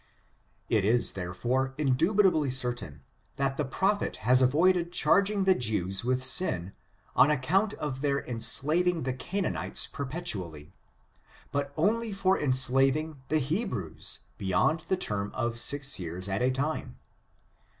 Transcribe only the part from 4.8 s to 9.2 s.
chaining the Jews with ain^ on account of their enslaving the